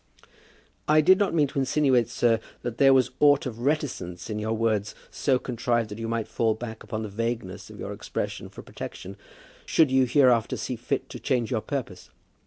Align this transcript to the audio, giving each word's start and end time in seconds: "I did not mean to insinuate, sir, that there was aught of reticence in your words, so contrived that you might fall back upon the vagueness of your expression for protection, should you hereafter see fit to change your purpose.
"I 0.87 0.99
did 1.01 1.19
not 1.19 1.35
mean 1.35 1.47
to 1.49 1.59
insinuate, 1.59 2.09
sir, 2.09 2.39
that 2.63 2.79
there 2.79 2.91
was 2.91 3.11
aught 3.19 3.45
of 3.45 3.59
reticence 3.59 4.31
in 4.31 4.39
your 4.39 4.53
words, 4.53 4.95
so 5.11 5.37
contrived 5.37 5.89
that 5.89 5.99
you 5.99 6.07
might 6.07 6.27
fall 6.27 6.55
back 6.55 6.81
upon 6.81 7.03
the 7.03 7.07
vagueness 7.07 7.69
of 7.69 7.79
your 7.79 7.93
expression 7.93 8.49
for 8.49 8.63
protection, 8.63 9.15
should 9.63 9.91
you 9.91 10.05
hereafter 10.07 10.57
see 10.57 10.75
fit 10.75 11.07
to 11.09 11.19
change 11.19 11.51
your 11.51 11.61
purpose. 11.61 12.09